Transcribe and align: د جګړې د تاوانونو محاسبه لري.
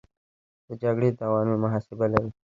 د 0.67 0.69
جګړې 0.81 1.09
د 1.11 1.15
تاوانونو 1.19 1.61
محاسبه 1.63 2.05
لري. 2.13 2.29